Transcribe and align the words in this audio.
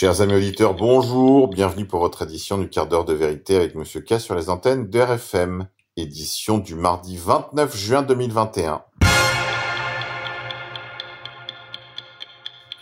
Chers 0.00 0.20
amis 0.20 0.36
auditeurs, 0.36 0.74
bonjour, 0.74 1.48
bienvenue 1.48 1.84
pour 1.84 1.98
votre 1.98 2.22
édition 2.22 2.56
du 2.56 2.68
quart 2.68 2.86
d'heure 2.86 3.04
de 3.04 3.14
vérité 3.14 3.56
avec 3.56 3.74
Monsieur 3.74 4.00
K 4.00 4.20
sur 4.20 4.36
les 4.36 4.48
antennes 4.48 4.88
de 4.88 5.00
RFM, 5.00 5.66
édition 5.96 6.58
du 6.58 6.76
mardi 6.76 7.16
29 7.16 7.76
juin 7.76 8.02
2021. 8.02 8.84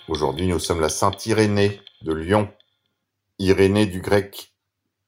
Aujourd'hui, 0.08 0.46
nous 0.46 0.58
sommes 0.58 0.82
la 0.82 0.90
Sainte 0.90 1.24
Irénée 1.24 1.80
de 2.02 2.12
Lyon. 2.12 2.50
Irénée 3.38 3.86
du 3.86 4.02
grec 4.02 4.54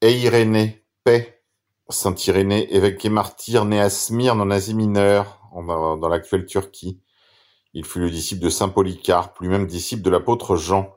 Eirénée, 0.01 0.83
paix. 1.03 1.43
Saint 1.89 2.15
Irénée, 2.15 2.73
évêque 2.75 3.05
et 3.05 3.09
martyr, 3.09 3.65
né 3.65 3.79
à 3.79 3.91
Smyrne 3.91 4.41
en 4.41 4.49
Asie 4.49 4.73
mineure, 4.73 5.39
dans 5.53 6.09
l'actuelle 6.09 6.47
Turquie. 6.47 7.03
Il 7.75 7.85
fut 7.85 7.99
le 7.99 8.09
disciple 8.09 8.41
de 8.41 8.49
Saint 8.49 8.69
Polycarpe, 8.69 9.37
lui-même 9.41 9.67
disciple 9.67 10.01
de 10.01 10.09
l'apôtre 10.09 10.55
Jean. 10.55 10.95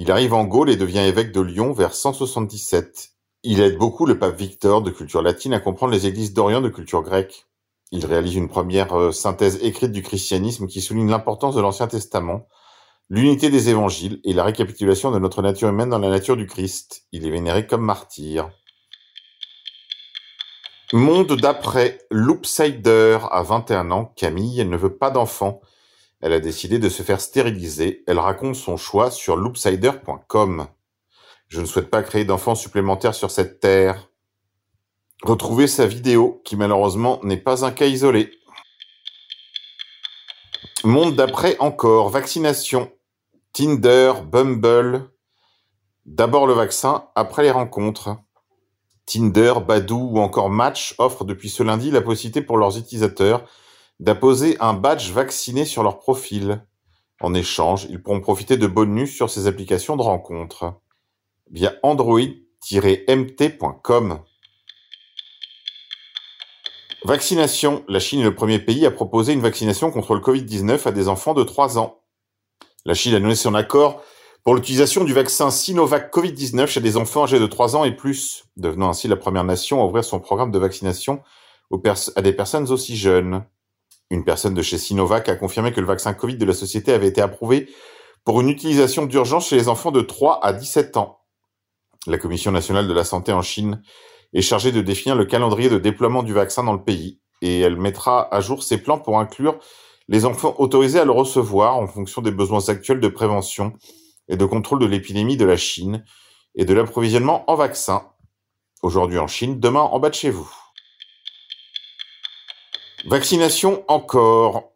Il 0.00 0.12
arrive 0.12 0.32
en 0.32 0.44
Gaule 0.44 0.70
et 0.70 0.76
devient 0.76 1.00
évêque 1.00 1.32
de 1.32 1.40
Lyon 1.40 1.72
vers 1.72 1.92
177. 1.92 3.14
Il 3.42 3.60
aide 3.60 3.78
beaucoup 3.78 4.06
le 4.06 4.16
pape 4.16 4.38
Victor 4.38 4.80
de 4.80 4.92
culture 4.92 5.22
latine 5.22 5.52
à 5.52 5.58
comprendre 5.58 5.92
les 5.92 6.06
églises 6.06 6.32
d'Orient 6.32 6.60
de 6.60 6.68
culture 6.68 7.02
grecque. 7.02 7.46
Il 7.90 8.06
réalise 8.06 8.36
une 8.36 8.48
première 8.48 8.96
euh, 8.96 9.10
synthèse 9.10 9.58
écrite 9.60 9.90
du 9.90 10.04
christianisme 10.04 10.68
qui 10.68 10.82
souligne 10.82 11.10
l'importance 11.10 11.56
de 11.56 11.60
l'Ancien 11.60 11.88
Testament, 11.88 12.46
l'unité 13.10 13.50
des 13.50 13.70
évangiles 13.70 14.20
et 14.22 14.34
la 14.34 14.44
récapitulation 14.44 15.10
de 15.10 15.18
notre 15.18 15.42
nature 15.42 15.68
humaine 15.68 15.90
dans 15.90 15.98
la 15.98 16.10
nature 16.10 16.36
du 16.36 16.46
Christ. 16.46 17.02
Il 17.10 17.26
est 17.26 17.30
vénéré 17.30 17.66
comme 17.66 17.82
martyr. 17.82 18.50
Monde 20.92 21.32
d'après, 21.32 21.98
Loopsider 22.12 23.18
a 23.32 23.42
21 23.42 23.90
ans, 23.90 24.12
Camille, 24.14 24.64
ne 24.64 24.76
veut 24.76 24.96
pas 24.96 25.10
d'enfant. 25.10 25.60
Elle 26.20 26.32
a 26.32 26.40
décidé 26.40 26.78
de 26.78 26.88
se 26.88 27.02
faire 27.02 27.20
stériliser. 27.20 28.02
Elle 28.06 28.18
raconte 28.18 28.56
son 28.56 28.76
choix 28.76 29.10
sur 29.10 29.36
loopsider.com. 29.36 30.66
Je 31.48 31.60
ne 31.60 31.66
souhaite 31.66 31.90
pas 31.90 32.02
créer 32.02 32.24
d'enfants 32.24 32.54
supplémentaires 32.54 33.14
sur 33.14 33.30
cette 33.30 33.60
terre. 33.60 34.08
Retrouvez 35.22 35.66
sa 35.66 35.86
vidéo, 35.86 36.42
qui 36.44 36.56
malheureusement 36.56 37.20
n'est 37.22 37.36
pas 37.36 37.64
un 37.64 37.70
cas 37.70 37.86
isolé. 37.86 38.30
Monde 40.84 41.16
d'après 41.16 41.56
encore, 41.58 42.08
vaccination. 42.08 42.92
Tinder, 43.52 44.12
Bumble. 44.24 45.10
D'abord 46.06 46.46
le 46.46 46.52
vaccin, 46.52 47.08
après 47.14 47.42
les 47.42 47.50
rencontres. 47.50 48.16
Tinder, 49.06 49.54
Badoo 49.66 50.10
ou 50.12 50.18
encore 50.18 50.50
Match 50.50 50.94
offrent 50.98 51.24
depuis 51.24 51.48
ce 51.48 51.62
lundi 51.62 51.90
la 51.90 52.02
possibilité 52.02 52.42
pour 52.42 52.58
leurs 52.58 52.76
utilisateurs 52.76 53.44
d'apposer 54.00 54.56
un 54.60 54.74
badge 54.74 55.10
vacciné 55.10 55.64
sur 55.64 55.82
leur 55.82 55.98
profil. 55.98 56.64
En 57.20 57.34
échange, 57.34 57.86
ils 57.90 58.02
pourront 58.02 58.20
profiter 58.20 58.56
de 58.56 58.66
bonus 58.66 59.14
sur 59.14 59.30
ces 59.30 59.46
applications 59.46 59.96
de 59.96 60.02
rencontres 60.02 60.74
via 61.50 61.74
android-mt.com. 61.82 64.20
Vaccination. 67.04 67.84
La 67.88 68.00
Chine 68.00 68.20
est 68.20 68.24
le 68.24 68.34
premier 68.34 68.58
pays 68.58 68.84
à 68.84 68.90
proposer 68.90 69.32
une 69.32 69.40
vaccination 69.40 69.90
contre 69.90 70.14
le 70.14 70.20
Covid-19 70.20 70.88
à 70.88 70.92
des 70.92 71.08
enfants 71.08 71.34
de 71.34 71.44
3 71.44 71.78
ans. 71.78 72.00
La 72.84 72.94
Chine 72.94 73.14
a 73.14 73.20
donné 73.20 73.34
son 73.34 73.54
accord 73.54 74.02
pour 74.44 74.54
l'utilisation 74.54 75.04
du 75.04 75.12
vaccin 75.12 75.50
Sinovac 75.50 76.12
Covid-19 76.12 76.66
chez 76.66 76.80
des 76.80 76.96
enfants 76.96 77.24
âgés 77.24 77.38
de 77.38 77.46
3 77.46 77.76
ans 77.76 77.84
et 77.84 77.94
plus, 77.94 78.44
devenant 78.56 78.88
ainsi 78.88 79.08
la 79.08 79.16
première 79.16 79.44
nation 79.44 79.80
à 79.80 79.84
ouvrir 79.84 80.04
son 80.04 80.20
programme 80.20 80.50
de 80.50 80.58
vaccination 80.58 81.22
à 82.16 82.22
des 82.22 82.32
personnes 82.32 82.70
aussi 82.70 82.96
jeunes. 82.96 83.44
Une 84.10 84.24
personne 84.24 84.54
de 84.54 84.62
chez 84.62 84.78
Sinovac 84.78 85.28
a 85.28 85.36
confirmé 85.36 85.72
que 85.72 85.80
le 85.80 85.86
vaccin 85.86 86.14
Covid 86.14 86.36
de 86.36 86.44
la 86.44 86.54
société 86.54 86.92
avait 86.92 87.08
été 87.08 87.20
approuvé 87.20 87.68
pour 88.24 88.40
une 88.40 88.48
utilisation 88.48 89.06
d'urgence 89.06 89.48
chez 89.48 89.56
les 89.56 89.68
enfants 89.68 89.90
de 89.90 90.00
3 90.00 90.40
à 90.42 90.52
17 90.52 90.96
ans. 90.96 91.20
La 92.06 92.18
Commission 92.18 92.50
nationale 92.50 92.88
de 92.88 92.92
la 92.92 93.04
santé 93.04 93.32
en 93.32 93.42
Chine 93.42 93.82
est 94.32 94.42
chargée 94.42 94.72
de 94.72 94.80
définir 94.80 95.16
le 95.16 95.24
calendrier 95.24 95.68
de 95.68 95.78
déploiement 95.78 96.22
du 96.22 96.32
vaccin 96.32 96.64
dans 96.64 96.72
le 96.72 96.82
pays 96.82 97.20
et 97.42 97.60
elle 97.60 97.76
mettra 97.76 98.34
à 98.34 98.40
jour 98.40 98.62
ses 98.62 98.78
plans 98.78 98.98
pour 98.98 99.18
inclure 99.18 99.58
les 100.08 100.24
enfants 100.24 100.54
autorisés 100.58 101.00
à 101.00 101.04
le 101.04 101.12
recevoir 101.12 101.76
en 101.76 101.86
fonction 101.86 102.22
des 102.22 102.30
besoins 102.30 102.68
actuels 102.68 103.00
de 103.00 103.08
prévention 103.08 103.74
et 104.28 104.36
de 104.36 104.44
contrôle 104.44 104.78
de 104.78 104.86
l'épidémie 104.86 105.36
de 105.36 105.44
la 105.44 105.56
Chine 105.56 106.04
et 106.54 106.64
de 106.64 106.74
l'approvisionnement 106.74 107.50
en 107.50 107.56
vaccins. 107.56 108.08
Aujourd'hui 108.82 109.18
en 109.18 109.26
Chine, 109.26 109.60
demain 109.60 109.80
en 109.80 109.98
bas 109.98 110.10
de 110.10 110.14
chez 110.14 110.30
vous. 110.30 110.50
Vaccination 113.06 113.84
encore. 113.88 114.72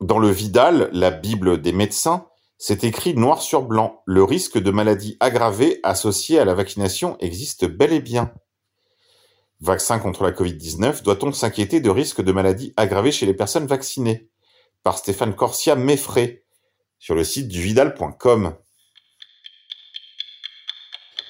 Dans 0.00 0.18
le 0.18 0.30
Vidal, 0.30 0.88
la 0.92 1.10
Bible 1.10 1.60
des 1.60 1.72
médecins, 1.72 2.26
c'est 2.56 2.84
écrit 2.84 3.14
noir 3.14 3.42
sur 3.42 3.62
blanc. 3.62 4.02
Le 4.06 4.24
risque 4.24 4.58
de 4.58 4.70
maladie 4.70 5.18
aggravée 5.20 5.78
associée 5.82 6.38
à 6.38 6.46
la 6.46 6.54
vaccination 6.54 7.18
existe 7.18 7.66
bel 7.66 7.92
et 7.92 8.00
bien. 8.00 8.32
Vaccin 9.60 9.98
contre 9.98 10.24
la 10.24 10.32
Covid-19, 10.32 11.02
doit-on 11.02 11.32
s'inquiéter 11.32 11.80
de 11.80 11.90
risques 11.90 12.22
de 12.22 12.32
maladie 12.32 12.72
aggravée 12.78 13.12
chez 13.12 13.26
les 13.26 13.34
personnes 13.34 13.66
vaccinées? 13.66 14.30
Par 14.82 14.96
Stéphane 14.96 15.34
Corsia 15.34 15.76
Meffray, 15.76 16.44
sur 16.98 17.14
le 17.14 17.24
site 17.24 17.48
du 17.48 17.60
vidal.com. 17.60 18.56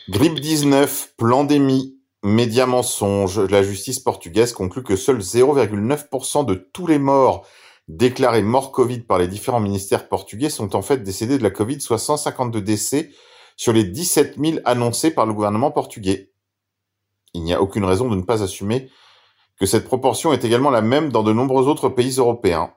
Grippe 0.08 0.38
19, 0.38 1.14
pandémie, 1.16 1.99
Média 2.22 2.66
mensonge, 2.66 3.40
la 3.40 3.62
justice 3.62 3.98
portugaise 3.98 4.52
conclut 4.52 4.82
que 4.82 4.96
seuls 4.96 5.20
0,9% 5.20 6.44
de 6.44 6.54
tous 6.54 6.86
les 6.86 6.98
morts 6.98 7.46
déclarés 7.88 8.42
morts 8.42 8.72
Covid 8.72 9.00
par 9.00 9.18
les 9.18 9.26
différents 9.26 9.60
ministères 9.60 10.06
portugais 10.06 10.50
sont 10.50 10.76
en 10.76 10.82
fait 10.82 10.98
décédés 10.98 11.38
de 11.38 11.42
la 11.42 11.50
Covid, 11.50 11.80
soit 11.80 11.98
152 11.98 12.60
décès 12.60 13.10
sur 13.56 13.72
les 13.72 13.84
17 13.84 14.36
000 14.38 14.58
annoncés 14.64 15.10
par 15.10 15.26
le 15.26 15.32
gouvernement 15.32 15.70
portugais. 15.70 16.30
Il 17.32 17.42
n'y 17.42 17.54
a 17.54 17.62
aucune 17.62 17.84
raison 17.84 18.08
de 18.08 18.16
ne 18.16 18.22
pas 18.22 18.42
assumer 18.42 18.90
que 19.58 19.66
cette 19.66 19.84
proportion 19.84 20.32
est 20.32 20.44
également 20.44 20.70
la 20.70 20.82
même 20.82 21.10
dans 21.10 21.22
de 21.22 21.32
nombreux 21.32 21.68
autres 21.68 21.88
pays 21.88 22.16
européens. 22.18 22.74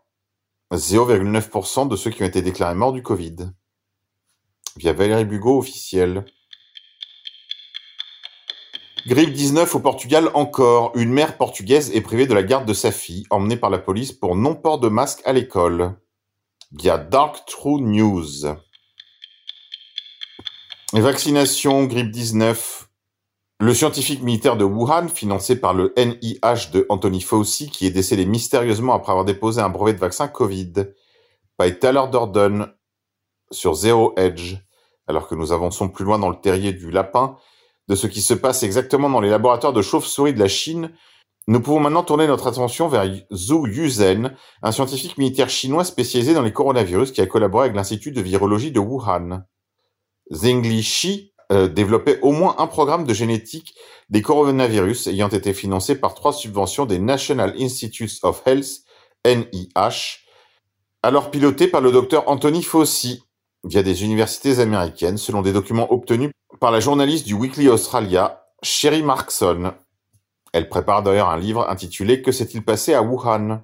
0,9% 0.72 1.88
de 1.88 1.96
ceux 1.96 2.10
qui 2.10 2.24
ont 2.24 2.28
été 2.28 2.42
déclarés 2.42 2.76
morts 2.76 2.94
du 2.94 3.04
Covid. 3.04 3.52
Via 4.78 4.94
Valérie 4.94 5.26
Bugot 5.26 5.60
officiel. 5.60 6.26
Grippe 9.06 9.34
19 9.34 9.76
au 9.76 9.80
Portugal 9.82 10.32
encore. 10.34 10.94
Une 10.96 11.12
mère 11.12 11.36
portugaise 11.36 11.92
est 11.94 12.00
privée 12.00 12.26
de 12.26 12.34
la 12.34 12.42
garde 12.42 12.66
de 12.66 12.74
sa 12.74 12.90
fille, 12.90 13.26
emmenée 13.30 13.58
par 13.58 13.70
la 13.70 13.78
police 13.78 14.14
pour 14.14 14.38
non-port 14.38 14.80
de 14.80 14.88
masque 14.88 15.22
à 15.26 15.34
l'école. 15.34 15.98
Via 16.72 16.98
Dark 16.98 17.46
True 17.46 17.82
News. 17.82 18.46
Vaccination, 20.94 21.84
grippe 21.84 22.12
19. 22.12 22.88
Le 23.60 23.74
scientifique 23.74 24.22
militaire 24.22 24.56
de 24.56 24.64
Wuhan, 24.64 25.10
financé 25.10 25.60
par 25.60 25.74
le 25.74 25.94
NIH 25.98 26.72
de 26.72 26.86
Anthony 26.88 27.20
Fauci, 27.20 27.70
qui 27.70 27.86
est 27.86 27.92
décédé 27.92 28.26
mystérieusement 28.26 28.94
après 28.94 29.12
avoir 29.12 29.26
déposé 29.26 29.60
un 29.60 29.70
brevet 29.70 29.94
de 29.94 30.00
vaccin 30.00 30.30
Covid, 30.30 30.74
by 31.60 31.78
Tyler 31.78 32.04
Durden 32.10 32.68
sur 33.52 33.74
Zero 33.74 34.14
Edge, 34.16 34.56
alors 35.08 35.28
que 35.28 35.36
nous 35.36 35.52
avançons 35.52 35.90
plus 35.90 36.06
loin 36.06 36.20
dans 36.20 36.30
le 36.30 36.40
terrier 36.40 36.72
du 36.72 36.90
lapin, 36.90 37.36
de 37.88 37.96
ce 37.96 38.08
qui 38.08 38.22
se 38.22 38.34
passe 38.34 38.64
exactement 38.64 39.10
dans 39.10 39.22
les 39.22 39.30
laboratoires 39.30 39.74
de 39.74 39.82
chauves-souris 39.82 40.34
de 40.34 40.40
la 40.40 40.48
Chine, 40.48 40.92
nous 41.48 41.62
pouvons 41.62 41.82
maintenant 41.82 42.04
tourner 42.04 42.26
notre 42.26 42.48
attention 42.48 42.88
vers 42.88 43.06
Zhu 43.34 43.70
Yuzhen, 43.70 44.34
un 44.62 44.72
scientifique 44.72 45.18
militaire 45.18 45.50
chinois 45.50 45.84
spécialisé 45.84 46.34
dans 46.34 46.42
les 46.42 46.54
coronavirus 46.54 47.12
qui 47.12 47.20
a 47.20 47.28
collaboré 47.28 47.66
avec 47.66 47.76
l'Institut 47.76 48.12
de 48.12 48.22
virologie 48.22 48.72
de 48.72 48.80
Wuhan. 48.80 49.44
Zhengli 50.32 50.84
Shi 50.84 51.34
euh, 51.52 51.68
développait 51.68 52.20
au 52.22 52.32
moins 52.32 52.56
un 52.60 52.68
programme 52.68 53.06
de 53.06 53.14
génétique 53.14 53.76
des 54.10 54.22
coronavirus 54.22 55.08
ayant 55.08 55.28
été 55.28 55.54
financé 55.54 55.96
par 55.96 56.14
trois 56.14 56.32
subventions 56.32 56.86
des 56.86 57.00
National 57.00 57.54
Institutes 57.60 58.20
of 58.24 58.42
Health, 58.46 58.84
NIH, 59.26 60.24
alors 61.02 61.30
piloté 61.30 61.68
par 61.68 61.82
le 61.82 61.92
docteur 61.92 62.30
Anthony 62.30 62.64
Fauci, 62.64 63.22
via 63.66 63.84
des 63.84 64.04
universités 64.04 64.60
américaines, 64.60 65.18
selon 65.18 65.42
des 65.42 65.52
documents 65.52 65.92
obtenus 65.92 66.32
par 66.64 66.72
la 66.72 66.80
journaliste 66.80 67.28
du 67.28 67.34
Weekly 67.34 67.68
Australia, 67.68 68.46
Sherry 68.62 69.04
Markson. 69.04 69.74
Elle 70.54 70.70
prépare 70.70 71.04
d'ailleurs 71.04 71.28
un 71.28 71.38
livre 71.38 71.70
intitulé 71.70 72.22
Que 72.22 72.32
s'est-il 72.32 72.64
passé 72.64 72.94
à 72.94 73.04
Wuhan? 73.04 73.64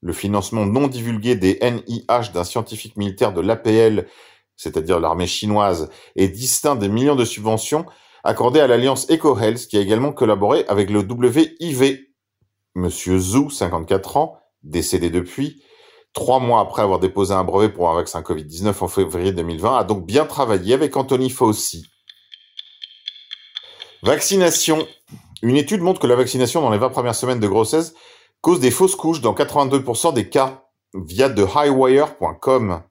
Le 0.00 0.12
financement 0.12 0.66
non 0.66 0.88
divulgué 0.88 1.36
des 1.36 1.60
NIH 1.62 2.32
d'un 2.34 2.42
scientifique 2.42 2.96
militaire 2.96 3.32
de 3.32 3.40
l'APL, 3.40 4.08
c'est-à-dire 4.56 4.98
l'armée 4.98 5.28
chinoise, 5.28 5.88
est 6.16 6.30
distinct 6.30 6.74
des 6.74 6.88
millions 6.88 7.14
de 7.14 7.24
subventions 7.24 7.86
accordées 8.24 8.58
à 8.58 8.66
l'alliance 8.66 9.08
EcoHealth 9.08 9.68
qui 9.68 9.76
a 9.76 9.80
également 9.80 10.12
collaboré 10.12 10.64
avec 10.66 10.90
le 10.90 10.98
WIV. 10.98 12.00
Monsieur 12.74 13.20
Zhu, 13.20 13.50
54 13.50 14.16
ans, 14.16 14.36
décédé 14.64 15.10
depuis, 15.10 15.62
trois 16.12 16.40
mois 16.40 16.58
après 16.58 16.82
avoir 16.82 16.98
déposé 16.98 17.34
un 17.34 17.44
brevet 17.44 17.68
pour 17.68 17.88
un 17.88 17.94
vaccin 17.94 18.20
Covid-19 18.20 18.74
en 18.80 18.88
février 18.88 19.30
2020, 19.30 19.78
a 19.78 19.84
donc 19.84 20.04
bien 20.04 20.26
travaillé 20.26 20.74
avec 20.74 20.96
Anthony 20.96 21.30
Fauci. 21.30 21.91
Vaccination. 24.02 24.86
Une 25.42 25.56
étude 25.56 25.80
montre 25.80 26.00
que 26.00 26.08
la 26.08 26.16
vaccination 26.16 26.60
dans 26.60 26.70
les 26.70 26.78
20 26.78 26.90
premières 26.90 27.14
semaines 27.14 27.38
de 27.38 27.46
grossesse 27.46 27.94
cause 28.40 28.58
des 28.58 28.72
fausses 28.72 28.96
couches 28.96 29.20
dans 29.20 29.32
82% 29.32 30.12
des 30.12 30.28
cas 30.28 30.64
via 30.92 31.28
de 31.28 31.44
highwire.com. 31.44 32.82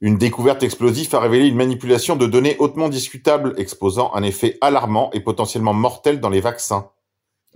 Une 0.00 0.16
découverte 0.16 0.62
explosive 0.62 1.12
a 1.16 1.20
révélé 1.20 1.48
une 1.48 1.56
manipulation 1.56 2.14
de 2.14 2.26
données 2.26 2.56
hautement 2.60 2.88
discutable, 2.88 3.54
exposant 3.58 4.14
un 4.14 4.22
effet 4.22 4.56
alarmant 4.60 5.10
et 5.12 5.18
potentiellement 5.18 5.74
mortel 5.74 6.20
dans 6.20 6.28
les 6.28 6.40
vaccins. 6.40 6.90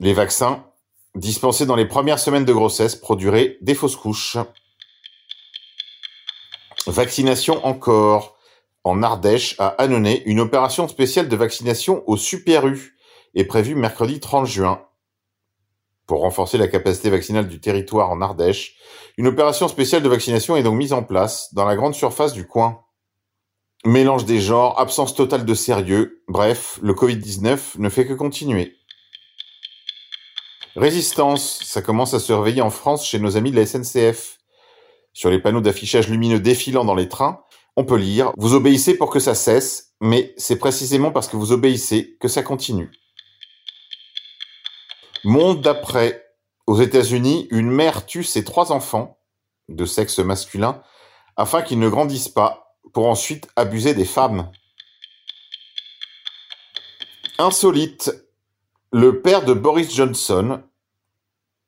Les 0.01 0.13
vaccins, 0.13 0.65
dispensés 1.15 1.67
dans 1.67 1.77
les 1.77 1.87
premières 1.87 2.19
semaines 2.19 2.45
de 2.45 2.53
grossesse, 2.53 2.97
produiraient 2.97 3.59
des 3.61 3.77
fausses 3.77 3.95
couches. 3.95 4.39
Vaccination 6.89 7.65
encore. 7.65 8.32
En 8.85 9.03
Ardèche, 9.03 9.55
à 9.59 9.69
Annonay, 9.81 10.23
une 10.27 10.41
opération 10.41 10.89
spéciale 10.89 11.29
de 11.29 11.37
vaccination 11.37 12.03
au 12.09 12.17
Super 12.17 12.67
U 12.67 12.97
est 13.35 13.45
prévue 13.45 13.77
mercredi 13.77 14.19
30 14.19 14.47
juin. 14.47 14.85
Pour 16.07 16.23
renforcer 16.23 16.59
la 16.59 16.67
capacité 16.67 17.09
vaccinale 17.09 17.47
du 17.47 17.61
territoire 17.61 18.11
en 18.11 18.21
Ardèche, 18.21 18.77
une 19.17 19.29
opération 19.29 19.69
spéciale 19.69 20.03
de 20.03 20.09
vaccination 20.09 20.57
est 20.57 20.65
donc 20.65 20.77
mise 20.77 20.93
en 20.93 21.05
place 21.05 21.55
dans 21.55 21.65
la 21.65 21.77
grande 21.77 21.95
surface 21.95 22.33
du 22.33 22.47
coin. 22.47 22.85
Mélange 23.85 24.25
des 24.25 24.41
genres, 24.41 24.79
absence 24.81 25.15
totale 25.15 25.45
de 25.45 25.55
sérieux, 25.55 26.25
bref, 26.27 26.81
le 26.83 26.93
Covid-19 26.93 27.79
ne 27.79 27.89
fait 27.89 28.07
que 28.07 28.15
continuer. 28.15 28.77
Résistance, 30.75 31.61
ça 31.65 31.83
commence 31.83 32.15
à 32.15 32.19
se 32.19 32.33
réveiller 32.33 32.63
en 32.63 32.71
France 32.71 33.07
chez 33.07 33.21
nos 33.21 33.37
amis 33.37 33.53
de 33.53 33.57
la 33.57 33.67
SNCF. 33.67 34.39
Sur 35.13 35.31
les 35.31 35.39
panneaux 35.39 35.61
d'affichage 35.61 36.09
lumineux 36.09 36.41
défilant 36.41 36.85
dans 36.85 36.95
les 36.95 37.09
trains, 37.09 37.45
on 37.77 37.85
peut 37.85 37.97
lire 37.97 38.33
Vous 38.37 38.55
obéissez 38.55 38.97
pour 38.97 39.11
que 39.11 39.21
ça 39.21 39.35
cesse, 39.35 39.95
mais 40.01 40.35
c'est 40.37 40.57
précisément 40.57 41.11
parce 41.11 41.29
que 41.29 41.37
vous 41.37 41.53
obéissez 41.53 42.17
que 42.21 42.29
ça 42.29 42.43
continue. 42.43 42.91
Monde 45.25 45.63
d'après. 45.63 46.19
Aux 46.69 46.81
États-Unis, 46.81 47.49
une 47.51 47.71
mère 47.71 48.07
tue 48.07 48.23
ses 48.23 48.45
trois 48.45 48.71
enfants, 48.71 49.19
de 49.69 49.85
sexe 49.85 50.21
masculin, 50.21 50.83
afin 51.37 51.61
qu'ils 51.63 51.81
ne 51.81 51.89
grandissent 51.89 52.29
pas, 52.29 52.77
pour 52.93 53.07
ensuite 53.07 53.49
abuser 53.57 53.95
des 53.95 54.05
femmes. 54.05 54.51
Insolite. 57.39 58.13
Le 58.93 59.23
père 59.23 59.45
de 59.45 59.55
Boris 59.55 59.93
Johnson, 59.93 60.63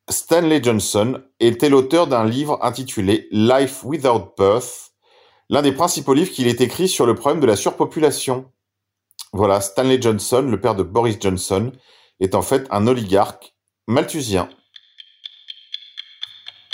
Stanley 0.08 0.62
Johnson, 0.62 1.22
était 1.40 1.70
l'auteur 1.70 2.06
d'un 2.06 2.24
livre 2.24 2.58
intitulé 2.62 3.26
Life 3.32 3.82
Without 3.82 4.34
Birth, 4.36 4.93
l'un 5.50 5.62
des 5.62 5.72
principaux 5.72 6.14
livres 6.14 6.30
qu'il 6.30 6.46
ait 6.46 6.62
écrit 6.62 6.88
sur 6.88 7.06
le 7.06 7.14
problème 7.14 7.40
de 7.40 7.46
la 7.46 7.56
surpopulation. 7.56 8.50
Voilà, 9.32 9.60
Stanley 9.60 10.00
Johnson, 10.00 10.46
le 10.48 10.60
père 10.60 10.74
de 10.74 10.82
Boris 10.82 11.18
Johnson, 11.20 11.72
est 12.20 12.34
en 12.34 12.42
fait 12.42 12.66
un 12.70 12.86
oligarque 12.86 13.54
malthusien. 13.86 14.48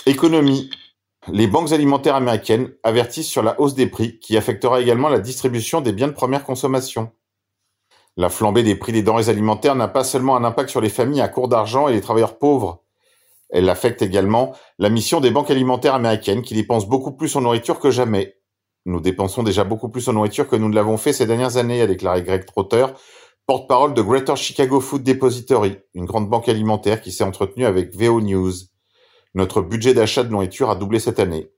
Économie. 0.07 0.71
Les 1.29 1.47
banques 1.47 1.73
alimentaires 1.73 2.15
américaines 2.15 2.73
avertissent 2.83 3.29
sur 3.29 3.43
la 3.43 3.61
hausse 3.61 3.75
des 3.75 3.87
prix 3.87 4.19
qui 4.19 4.37
affectera 4.37 4.81
également 4.81 5.09
la 5.09 5.19
distribution 5.19 5.81
des 5.81 5.93
biens 5.93 6.09
de 6.09 6.13
première 6.13 6.45
consommation. 6.45 7.13
La 8.17 8.29
flambée 8.29 8.63
des 8.63 8.75
prix 8.75 8.93
des 8.93 9.03
denrées 9.03 9.29
alimentaires 9.29 9.75
n'a 9.75 9.89
pas 9.89 10.05
seulement 10.05 10.37
un 10.37 10.45
impact 10.45 10.71
sur 10.71 10.81
les 10.81 10.89
familles 10.89 11.21
à 11.21 11.29
court 11.29 11.49
d'argent 11.49 11.89
et 11.89 11.93
les 11.93 12.01
travailleurs 12.01 12.39
pauvres. 12.39 12.83
Elle 13.51 13.69
affecte 13.69 14.03
également 14.03 14.55
la 14.79 14.89
mission 14.89 15.21
des 15.21 15.31
banques 15.31 15.51
alimentaires 15.51 15.95
américaines 15.95 16.43
qui 16.43 16.55
dépensent 16.55 16.87
beaucoup 16.87 17.13
plus 17.13 17.35
en 17.37 17.43
nourriture 17.43 17.81
que 17.81 17.91
jamais. 17.91 18.40
Nous 18.91 19.01
dépensons 19.01 19.43
déjà 19.43 19.63
beaucoup 19.63 19.89
plus 19.89 20.09
en 20.09 20.15
nourriture 20.15 20.49
que 20.49 20.57
nous 20.57 20.69
ne 20.69 20.75
l'avons 20.75 20.97
fait 20.97 21.13
ces 21.13 21.27
dernières 21.27 21.57
années, 21.57 21.81
a 21.81 21.87
déclaré 21.87 22.23
Greg 22.23 22.45
Trotter, 22.45 22.87
porte-parole 23.47 23.95
de 23.95 24.03
Greater 24.03 24.37
Chicago 24.37 24.81
Food 24.81 25.05
Depository, 25.05 25.79
une 25.95 26.07
grande 26.07 26.29
banque 26.29 26.49
alimentaire 26.49 27.01
qui 27.01 27.13
s'est 27.13 27.25
entretenue 27.25 27.67
avec 27.67 27.95
VO 27.95 28.21
News. 28.21 28.53
Notre 29.35 29.63
budget 29.63 29.95
d'achat 29.95 30.25
de 30.25 30.31
nourriture 30.31 30.71
a 30.71 30.75
doublé 30.75 30.99
cette 30.99 31.21
année. 31.21 31.51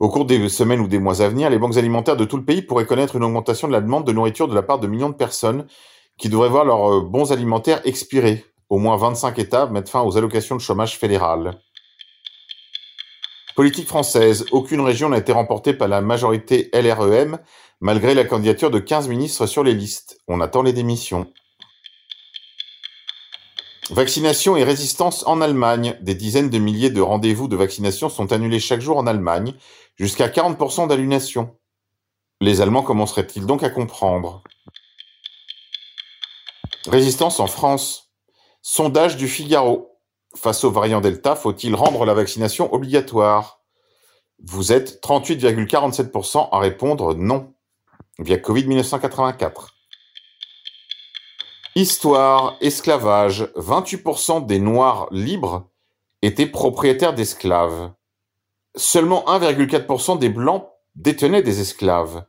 Au 0.00 0.08
cours 0.08 0.24
des 0.24 0.48
semaines 0.48 0.80
ou 0.80 0.88
des 0.88 0.98
mois 0.98 1.22
à 1.22 1.28
venir, 1.28 1.48
les 1.48 1.58
banques 1.58 1.76
alimentaires 1.76 2.16
de 2.16 2.24
tout 2.24 2.36
le 2.36 2.44
pays 2.44 2.62
pourraient 2.62 2.86
connaître 2.86 3.16
une 3.16 3.24
augmentation 3.24 3.68
de 3.68 3.72
la 3.72 3.80
demande 3.80 4.06
de 4.06 4.12
nourriture 4.12 4.48
de 4.48 4.54
la 4.54 4.62
part 4.62 4.80
de 4.80 4.88
millions 4.88 5.10
de 5.10 5.14
personnes 5.14 5.66
qui 6.18 6.28
devraient 6.28 6.48
voir 6.48 6.64
leurs 6.64 6.92
euh, 6.92 7.00
bons 7.02 7.32
alimentaires 7.32 7.80
expirer. 7.84 8.44
Au 8.68 8.78
moins 8.78 8.96
25 8.96 9.38
États 9.38 9.66
mettent 9.66 9.88
fin 9.88 10.02
aux 10.02 10.16
allocations 10.16 10.56
de 10.56 10.60
chômage 10.60 10.98
fédérales. 10.98 11.58
Politique 13.58 13.88
française. 13.88 14.46
Aucune 14.52 14.82
région 14.82 15.08
n'a 15.08 15.18
été 15.18 15.32
remportée 15.32 15.74
par 15.74 15.88
la 15.88 16.00
majorité 16.00 16.70
LREM, 16.72 17.40
malgré 17.80 18.14
la 18.14 18.24
candidature 18.24 18.70
de 18.70 18.78
15 18.78 19.08
ministres 19.08 19.46
sur 19.46 19.64
les 19.64 19.74
listes. 19.74 20.20
On 20.28 20.40
attend 20.40 20.62
les 20.62 20.72
démissions. 20.72 21.26
Vaccination 23.90 24.56
et 24.56 24.62
résistance 24.62 25.26
en 25.26 25.40
Allemagne. 25.40 25.98
Des 26.02 26.14
dizaines 26.14 26.50
de 26.50 26.58
milliers 26.58 26.90
de 26.90 27.00
rendez-vous 27.00 27.48
de 27.48 27.56
vaccination 27.56 28.08
sont 28.08 28.32
annulés 28.32 28.60
chaque 28.60 28.80
jour 28.80 28.96
en 28.96 29.08
Allemagne, 29.08 29.54
jusqu'à 29.96 30.28
40% 30.28 30.86
d'annulation. 30.86 31.56
Les 32.40 32.60
Allemands 32.60 32.84
commenceraient-ils 32.84 33.44
donc 33.44 33.64
à 33.64 33.70
comprendre? 33.70 34.44
Résistance 36.86 37.40
en 37.40 37.48
France. 37.48 38.12
Sondage 38.62 39.16
du 39.16 39.26
Figaro. 39.26 39.97
Face 40.34 40.64
au 40.64 40.70
variant 40.70 41.00
Delta, 41.00 41.34
faut-il 41.34 41.74
rendre 41.74 42.04
la 42.04 42.14
vaccination 42.14 42.72
obligatoire? 42.72 43.60
Vous 44.44 44.72
êtes 44.72 45.02
38,47% 45.02 46.48
à 46.52 46.58
répondre 46.58 47.14
non, 47.14 47.54
via 48.18 48.38
Covid 48.38 48.66
1984. 48.66 49.74
Histoire, 51.74 52.56
esclavage, 52.60 53.44
28% 53.56 54.46
des 54.46 54.58
Noirs 54.58 55.08
libres 55.10 55.68
étaient 56.22 56.46
propriétaires 56.46 57.14
d'esclaves. 57.14 57.92
Seulement 58.74 59.24
1,4% 59.26 60.18
des 60.18 60.28
Blancs 60.28 60.68
détenaient 60.94 61.42
des 61.42 61.60
esclaves. 61.60 62.24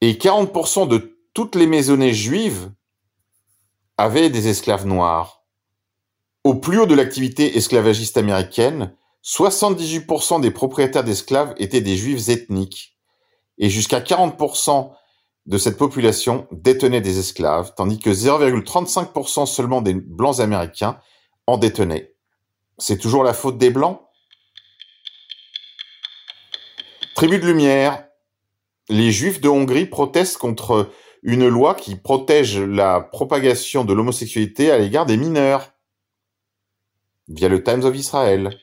Et 0.00 0.14
40% 0.14 0.88
de 0.88 1.18
toutes 1.34 1.56
les 1.56 1.66
maisonnées 1.66 2.14
juives 2.14 2.70
avaient 3.96 4.30
des 4.30 4.48
esclaves 4.48 4.86
noirs. 4.86 5.37
Au 6.48 6.54
plus 6.54 6.78
haut 6.78 6.86
de 6.86 6.94
l'activité 6.94 7.58
esclavagiste 7.58 8.16
américaine, 8.16 8.94
78% 9.22 10.40
des 10.40 10.50
propriétaires 10.50 11.04
d'esclaves 11.04 11.52
étaient 11.58 11.82
des 11.82 11.94
juifs 11.94 12.30
ethniques. 12.30 12.96
Et 13.58 13.68
jusqu'à 13.68 14.00
40% 14.00 14.90
de 15.44 15.58
cette 15.58 15.76
population 15.76 16.48
détenait 16.50 17.02
des 17.02 17.18
esclaves, 17.18 17.74
tandis 17.76 17.98
que 17.98 18.08
0,35% 18.08 19.44
seulement 19.44 19.82
des 19.82 19.92
blancs 19.92 20.40
américains 20.40 20.98
en 21.46 21.58
détenaient. 21.58 22.14
C'est 22.78 22.96
toujours 22.96 23.24
la 23.24 23.34
faute 23.34 23.58
des 23.58 23.68
blancs? 23.68 24.00
Tribu 27.14 27.38
de 27.38 27.46
lumière. 27.46 28.06
Les 28.88 29.12
juifs 29.12 29.42
de 29.42 29.50
Hongrie 29.50 29.84
protestent 29.84 30.38
contre 30.38 30.90
une 31.22 31.46
loi 31.46 31.74
qui 31.74 31.94
protège 31.94 32.58
la 32.58 33.02
propagation 33.02 33.84
de 33.84 33.92
l'homosexualité 33.92 34.70
à 34.70 34.78
l'égard 34.78 35.04
des 35.04 35.18
mineurs 35.18 35.74
via 37.28 37.48
le 37.48 37.62
Times 37.62 37.84
of 37.84 37.94
Israel. 37.94 38.58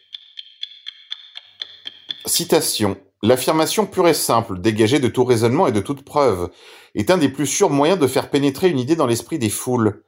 Citation. 2.26 2.98
L'affirmation 3.22 3.86
pure 3.86 4.08
et 4.08 4.14
simple, 4.14 4.60
dégagée 4.60 5.00
de 5.00 5.08
tout 5.08 5.24
raisonnement 5.24 5.68
et 5.68 5.72
de 5.72 5.80
toute 5.80 6.04
preuve, 6.04 6.52
est 6.96 7.10
un 7.10 7.18
des 7.18 7.30
plus 7.30 7.48
sûrs 7.48 7.70
moyens 7.70 8.00
de 8.00 8.08
faire 8.08 8.30
pénétrer 8.30 8.70
une 8.70 8.80
idée 8.80 8.96
dans 8.96 9.08
l'esprit 9.08 9.40
des 9.40 9.50
foules. 9.50 10.04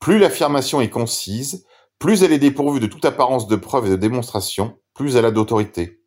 Plus 0.00 0.18
l'affirmation 0.18 0.80
est 0.80 0.90
concise, 0.90 1.66
plus 1.98 2.22
elle 2.22 2.32
est 2.32 2.38
dépourvue 2.38 2.80
de 2.80 2.86
toute 2.86 3.04
apparence 3.04 3.46
de 3.46 3.56
preuve 3.56 3.86
et 3.86 3.90
de 3.90 3.96
démonstration, 3.96 4.78
plus 4.94 5.16
elle 5.16 5.24
a 5.24 5.30
d'autorité. 5.30 6.00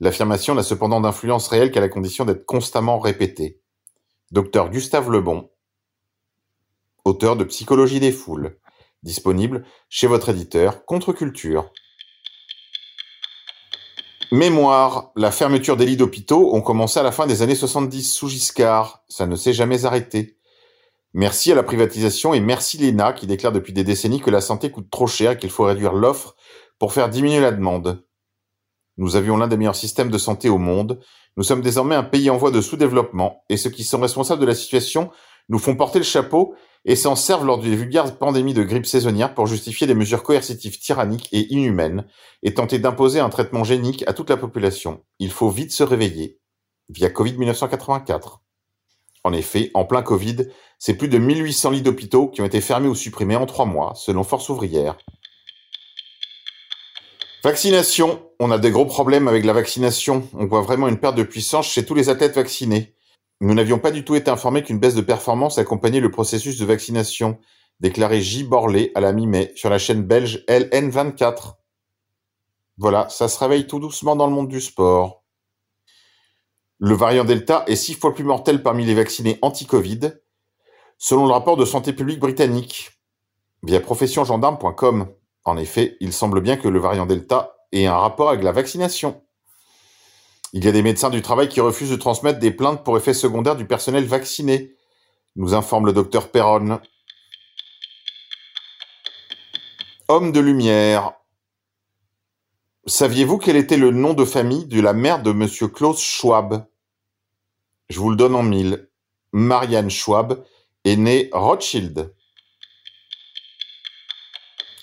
L'affirmation 0.00 0.54
n'a 0.54 0.62
cependant 0.62 1.00
d'influence 1.00 1.48
réelle 1.48 1.70
qu'à 1.70 1.80
la 1.80 1.88
condition 1.88 2.24
d'être 2.24 2.46
constamment 2.46 2.98
répétée. 2.98 3.60
Docteur 4.30 4.70
Gustave 4.70 5.10
Lebon, 5.10 5.50
auteur 7.04 7.36
de 7.36 7.44
Psychologie 7.44 8.00
des 8.00 8.12
foules, 8.12 8.58
disponible 9.02 9.64
chez 9.88 10.06
votre 10.06 10.28
éditeur 10.28 10.84
Contre-Culture. 10.84 11.70
Mémoire, 14.32 15.10
la 15.16 15.32
fermeture 15.32 15.76
des 15.76 15.86
lits 15.86 15.96
d'hôpitaux 15.96 16.54
ont 16.54 16.60
commencé 16.60 17.00
à 17.00 17.02
la 17.02 17.10
fin 17.10 17.26
des 17.26 17.42
années 17.42 17.56
70 17.56 18.12
sous 18.12 18.28
Giscard. 18.28 19.02
Ça 19.08 19.26
ne 19.26 19.34
s'est 19.34 19.52
jamais 19.52 19.84
arrêté. 19.84 20.38
Merci 21.12 21.50
à 21.50 21.56
la 21.56 21.64
privatisation 21.64 22.32
et 22.32 22.40
merci 22.40 22.78
l'ENA 22.78 23.12
qui 23.12 23.26
déclare 23.26 23.52
depuis 23.52 23.72
des 23.72 23.82
décennies 23.82 24.20
que 24.20 24.30
la 24.30 24.40
santé 24.40 24.70
coûte 24.70 24.88
trop 24.88 25.08
cher 25.08 25.32
et 25.32 25.38
qu'il 25.38 25.50
faut 25.50 25.64
réduire 25.64 25.92
l'offre 25.92 26.36
pour 26.78 26.92
faire 26.92 27.08
diminuer 27.08 27.40
la 27.40 27.50
demande. 27.50 28.04
Nous 28.96 29.16
avions 29.16 29.36
l'un 29.36 29.48
des 29.48 29.56
meilleurs 29.56 29.74
systèmes 29.74 30.10
de 30.10 30.18
santé 30.18 30.48
au 30.48 30.58
monde. 30.58 31.00
Nous 31.36 31.42
sommes 31.42 31.62
désormais 31.62 31.96
un 31.96 32.04
pays 32.04 32.30
en 32.30 32.36
voie 32.36 32.52
de 32.52 32.60
sous-développement 32.60 33.42
et 33.48 33.56
ceux 33.56 33.70
qui 33.70 33.82
sont 33.82 34.00
responsables 34.00 34.40
de 34.40 34.46
la 34.46 34.54
situation 34.54 35.10
nous 35.48 35.58
font 35.58 35.74
porter 35.74 35.98
le 35.98 36.04
chapeau 36.04 36.54
et 36.84 36.96
s'en 36.96 37.16
servent 37.16 37.44
lors 37.44 37.60
des 37.60 37.76
vulgaires 37.76 38.16
pandémies 38.16 38.54
de 38.54 38.62
grippe 38.62 38.86
saisonnière 38.86 39.34
pour 39.34 39.46
justifier 39.46 39.86
des 39.86 39.94
mesures 39.94 40.22
coercitives 40.22 40.78
tyranniques 40.78 41.28
et 41.32 41.52
inhumaines 41.52 42.06
et 42.42 42.54
tenter 42.54 42.78
d'imposer 42.78 43.20
un 43.20 43.28
traitement 43.28 43.64
génique 43.64 44.04
à 44.06 44.12
toute 44.12 44.30
la 44.30 44.36
population. 44.36 45.02
Il 45.18 45.30
faut 45.30 45.50
vite 45.50 45.72
se 45.72 45.82
réveiller. 45.82 46.38
Via 46.88 47.10
Covid 47.10 47.34
1984. 47.34 48.40
En 49.22 49.32
effet, 49.32 49.70
en 49.74 49.84
plein 49.84 50.02
Covid, 50.02 50.48
c'est 50.78 50.94
plus 50.94 51.08
de 51.08 51.18
1800 51.18 51.70
lits 51.70 51.82
d'hôpitaux 51.82 52.28
qui 52.28 52.40
ont 52.40 52.46
été 52.46 52.60
fermés 52.60 52.88
ou 52.88 52.94
supprimés 52.94 53.36
en 53.36 53.46
trois 53.46 53.66
mois, 53.66 53.92
selon 53.94 54.24
Force 54.24 54.48
ouvrière. 54.48 54.96
Vaccination. 57.44 58.22
On 58.38 58.50
a 58.50 58.58
des 58.58 58.70
gros 58.70 58.86
problèmes 58.86 59.28
avec 59.28 59.44
la 59.44 59.52
vaccination. 59.52 60.28
On 60.34 60.46
voit 60.46 60.62
vraiment 60.62 60.88
une 60.88 60.98
perte 60.98 61.16
de 61.16 61.22
puissance 61.22 61.66
chez 61.66 61.84
tous 61.84 61.94
les 61.94 62.08
athlètes 62.08 62.34
vaccinés. 62.34 62.94
Nous 63.40 63.54
n'avions 63.54 63.78
pas 63.78 63.90
du 63.90 64.04
tout 64.04 64.14
été 64.14 64.30
informés 64.30 64.62
qu'une 64.62 64.78
baisse 64.78 64.94
de 64.94 65.00
performance 65.00 65.56
accompagnait 65.56 66.00
le 66.00 66.10
processus 66.10 66.58
de 66.58 66.66
vaccination, 66.66 67.38
déclarait 67.80 68.20
J. 68.20 68.44
Borlé 68.44 68.92
à 68.94 69.00
la 69.00 69.12
mi-mai 69.12 69.52
sur 69.54 69.70
la 69.70 69.78
chaîne 69.78 70.02
belge 70.02 70.44
LN24. 70.46 71.54
Voilà, 72.76 73.08
ça 73.08 73.28
se 73.28 73.38
réveille 73.38 73.66
tout 73.66 73.78
doucement 73.78 74.14
dans 74.14 74.26
le 74.26 74.34
monde 74.34 74.48
du 74.48 74.60
sport. 74.60 75.24
Le 76.78 76.94
variant 76.94 77.24
Delta 77.24 77.64
est 77.66 77.76
six 77.76 77.94
fois 77.94 78.14
plus 78.14 78.24
mortel 78.24 78.62
parmi 78.62 78.84
les 78.84 78.94
vaccinés 78.94 79.38
anti-Covid, 79.40 80.12
selon 80.98 81.26
le 81.26 81.32
rapport 81.32 81.56
de 81.56 81.64
santé 81.64 81.94
publique 81.94 82.20
britannique, 82.20 83.00
via 83.62 83.80
professiongendarme.com. 83.80 85.08
En 85.44 85.56
effet, 85.56 85.96
il 86.00 86.12
semble 86.12 86.42
bien 86.42 86.58
que 86.58 86.68
le 86.68 86.78
variant 86.78 87.06
Delta 87.06 87.56
ait 87.72 87.86
un 87.86 87.96
rapport 87.96 88.28
avec 88.28 88.42
la 88.42 88.52
vaccination. 88.52 89.22
Il 90.52 90.64
y 90.64 90.68
a 90.68 90.72
des 90.72 90.82
médecins 90.82 91.10
du 91.10 91.22
travail 91.22 91.48
qui 91.48 91.60
refusent 91.60 91.90
de 91.90 91.96
transmettre 91.96 92.40
des 92.40 92.50
plaintes 92.50 92.84
pour 92.84 92.96
effets 92.96 93.14
secondaires 93.14 93.56
du 93.56 93.66
personnel 93.66 94.04
vacciné, 94.04 94.74
nous 95.36 95.54
informe 95.54 95.86
le 95.86 95.92
docteur 95.92 96.30
Perron. 96.30 96.80
Homme 100.08 100.32
de 100.32 100.40
lumière. 100.40 101.12
Saviez-vous 102.86 103.38
quel 103.38 103.54
était 103.54 103.76
le 103.76 103.92
nom 103.92 104.12
de 104.12 104.24
famille 104.24 104.66
de 104.66 104.80
la 104.80 104.92
mère 104.92 105.22
de 105.22 105.30
Monsieur 105.30 105.68
Klaus 105.68 106.02
Schwab? 106.02 106.66
Je 107.88 108.00
vous 108.00 108.10
le 108.10 108.16
donne 108.16 108.34
en 108.34 108.42
mille. 108.42 108.88
Marianne 109.32 109.90
Schwab 109.90 110.44
est 110.84 110.96
née 110.96 111.30
Rothschild. 111.32 112.12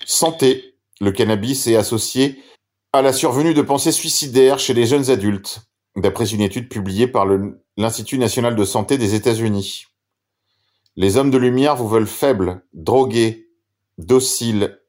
Santé. 0.05 0.75
Le 0.99 1.11
cannabis 1.11 1.67
est 1.67 1.75
associé 1.75 2.41
à 2.93 3.01
la 3.01 3.13
survenue 3.13 3.53
de 3.53 3.61
pensées 3.61 3.91
suicidaires 3.91 4.59
chez 4.59 4.73
les 4.73 4.85
jeunes 4.85 5.09
adultes, 5.09 5.61
d'après 5.95 6.25
une 6.25 6.41
étude 6.41 6.69
publiée 6.69 7.07
par 7.07 7.25
l'Institut 7.77 8.17
national 8.17 8.55
de 8.55 8.65
santé 8.65 8.97
des 8.97 9.13
États-Unis. 9.13 9.85
Les 10.95 11.17
hommes 11.17 11.31
de 11.31 11.37
lumière 11.37 11.75
vous 11.75 11.87
veulent 11.87 12.07
faibles, 12.07 12.65
drogués, 12.73 13.49
dociles, 13.97 14.79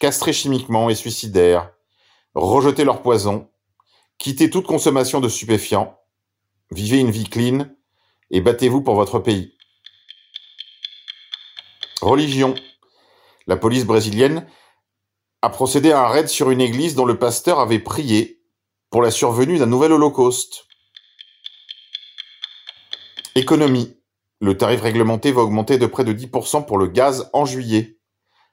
castrés 0.00 0.32
chimiquement 0.32 0.90
et 0.90 0.94
suicidaires. 0.94 1.70
Rejetez 2.34 2.84
leur 2.84 3.02
poison, 3.02 3.48
quittez 4.18 4.50
toute 4.50 4.66
consommation 4.66 5.20
de 5.20 5.28
stupéfiants, 5.28 5.98
vivez 6.70 6.98
une 6.98 7.10
vie 7.10 7.28
clean 7.28 7.66
et 8.30 8.40
battez-vous 8.40 8.82
pour 8.82 8.94
votre 8.94 9.18
pays. 9.20 9.54
Religion. 12.00 12.54
La 13.46 13.56
police 13.56 13.86
brésilienne 13.86 14.46
a 15.42 15.50
procédé 15.50 15.92
à 15.92 16.04
un 16.04 16.08
raid 16.08 16.28
sur 16.28 16.50
une 16.50 16.60
église 16.60 16.94
dont 16.94 17.04
le 17.04 17.18
pasteur 17.18 17.60
avait 17.60 17.78
prié 17.78 18.42
pour 18.90 19.02
la 19.02 19.10
survenue 19.10 19.58
d'un 19.58 19.66
nouvel 19.66 19.92
holocauste. 19.92 20.66
Économie. 23.34 23.94
Le 24.40 24.56
tarif 24.56 24.82
réglementé 24.82 25.32
va 25.32 25.42
augmenter 25.42 25.78
de 25.78 25.86
près 25.86 26.04
de 26.04 26.12
10% 26.12 26.66
pour 26.66 26.78
le 26.78 26.86
gaz 26.86 27.30
en 27.32 27.44
juillet. 27.44 27.98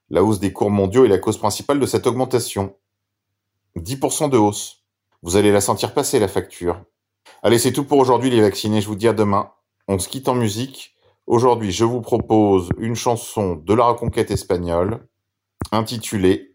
La 0.10 0.24
hausse 0.24 0.39
des 0.39 0.54
cours 0.54 0.70
mondiaux 0.70 1.06
est 1.06 1.10
la 1.10 1.18
cause 1.18 1.38
principale 1.38 1.80
de 1.80 1.86
cette 1.86 2.06
augmentation. 2.06 2.75
10% 3.77 4.30
de 4.30 4.38
hausse. 4.38 4.84
Vous 5.22 5.38
allez 5.38 5.51
la 5.51 5.62
sentir 5.62 5.94
passer, 5.94 6.20
la 6.20 6.27
facture. 6.27 6.84
Allez, 7.42 7.58
c'est 7.58 7.74
tout 7.74 7.86
pour 7.86 7.98
aujourd'hui, 7.98 8.30
les 8.30 8.42
vaccinés. 8.42 8.82
Je 8.82 8.88
vous 8.88 8.96
dis 8.96 9.08
à 9.08 9.13
demain. 9.13 9.51
On 9.88 9.98
se 9.98 10.08
quitte 10.08 10.27
en 10.27 10.36
musique. 10.36 10.96
Aujourd'hui, 11.25 11.72
je 11.72 11.84
vous 11.84 12.01
propose 12.01 12.70
une 12.77 12.96
chanson 12.96 13.56
de 13.56 13.74
la 13.74 13.86
reconquête 13.86 14.30
espagnole 14.30 15.08
intitulée 15.72 16.54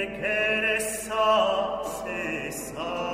perché 0.00 0.60
ne 0.62 0.78
sa 0.80 1.82
se 1.84 2.50
sa 2.50 3.09